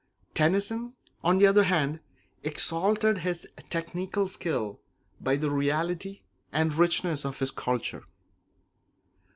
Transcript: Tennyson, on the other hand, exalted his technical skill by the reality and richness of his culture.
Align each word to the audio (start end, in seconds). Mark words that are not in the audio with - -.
Tennyson, 0.33 0.95
on 1.23 1.37
the 1.37 1.45
other 1.45 1.65
hand, 1.65 1.99
exalted 2.43 3.19
his 3.19 3.47
technical 3.69 4.27
skill 4.27 4.79
by 5.19 5.35
the 5.35 5.51
reality 5.51 6.21
and 6.51 6.73
richness 6.73 7.23
of 7.23 7.37
his 7.37 7.51
culture. 7.51 8.05